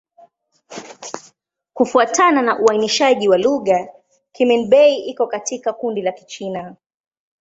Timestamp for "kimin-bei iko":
4.31-5.27